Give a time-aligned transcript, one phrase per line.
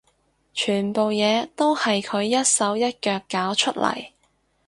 [0.55, 4.09] 全部嘢都係佢一手一腳搞出嚟